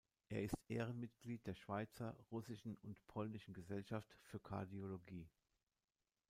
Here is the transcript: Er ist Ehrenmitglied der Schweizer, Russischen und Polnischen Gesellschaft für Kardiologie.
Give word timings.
Er 0.29 0.41
ist 0.41 0.57
Ehrenmitglied 0.67 1.45
der 1.45 1.53
Schweizer, 1.53 2.17
Russischen 2.31 2.75
und 2.81 2.97
Polnischen 3.05 3.53
Gesellschaft 3.53 4.09
für 4.23 4.39
Kardiologie. 4.39 5.29